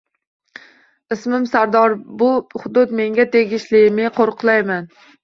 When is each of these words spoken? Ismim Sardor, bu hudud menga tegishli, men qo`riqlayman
Ismim 1.15 1.43
Sardor, 1.51 1.93
bu 2.21 2.29
hudud 2.63 2.97
menga 3.01 3.27
tegishli, 3.37 3.83
men 4.01 4.11
qo`riqlayman 4.17 4.91